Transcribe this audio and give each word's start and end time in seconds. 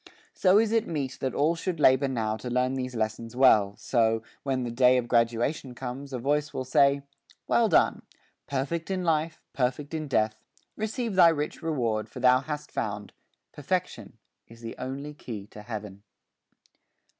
So 0.33 0.57
is 0.57 0.71
it 0.71 0.87
meet 0.87 1.19
that 1.21 1.35
all 1.35 1.53
should 1.55 1.79
labor 1.79 2.07
now 2.07 2.35
To 2.37 2.49
learn 2.49 2.73
these 2.73 2.95
lessons 2.95 3.35
well, 3.35 3.75
so, 3.77 4.23
when 4.41 4.63
the 4.63 4.71
day 4.71 4.97
Of 4.97 5.07
graduation 5.07 5.75
comes, 5.75 6.11
a 6.11 6.17
Voice 6.17 6.55
will 6.55 6.65
say: 6.65 7.03
Well 7.47 7.69
done; 7.69 8.01
perfect 8.47 8.89
in 8.89 9.03
life, 9.03 9.39
perfect 9.53 9.93
in 9.93 10.07
death; 10.07 10.41
Receive 10.75 11.13
thy 11.13 11.29
rich 11.29 11.61
reward, 11.61 12.09
for 12.09 12.19
thou 12.19 12.39
hast 12.39 12.71
found 12.71 13.13
Perfection 13.51 14.17
is 14.47 14.61
the 14.61 14.75
only 14.79 15.13
key 15.13 15.45
to 15.51 15.61
Heaven. 15.61 16.01